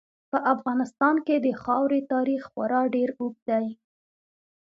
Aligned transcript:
په 0.31 0.37
افغانستان 0.53 1.15
کې 1.25 1.35
د 1.39 1.47
خاورې 1.61 1.99
تاریخ 2.13 2.41
خورا 2.51 2.81
ډېر 2.95 3.09
اوږد 3.19 3.41
دی. 3.49 3.67